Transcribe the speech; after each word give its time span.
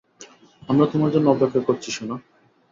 আমরা 0.69 0.85
তোমার 0.85 1.09
জন্য 1.11 1.27
অপেক্ষা 1.29 1.61
করছি 1.67 1.89
সোনা। 1.91 2.15